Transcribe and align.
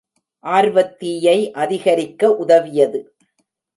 ஆர்வத்தீயை 0.43 1.51
அதிகரிக்க 1.51 2.35
உதவியது. 2.35 3.13